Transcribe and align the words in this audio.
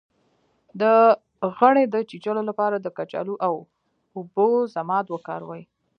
د 0.81 0.83
غڼې 1.57 1.83
د 1.93 1.95
چیچلو 2.09 2.41
لپاره 2.49 2.75
د 2.79 2.87
کچالو 2.97 3.35
او 3.47 3.55
اوبو 4.17 4.47
ضماد 4.75 5.05
وکاروئ 5.09 5.63